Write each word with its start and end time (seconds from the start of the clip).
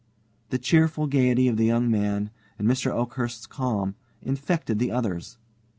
The 0.49 0.57
cheerful 0.57 1.05
gaiety 1.05 1.47
of 1.47 1.57
the 1.57 1.65
young 1.65 1.87
man, 1.91 2.31
and 2.57 2.67
Mr. 2.67 2.89
Oakhurst's 2.89 3.45
calm, 3.45 3.93
infected 4.23 4.79
the 4.79 4.89
others. 4.91 5.37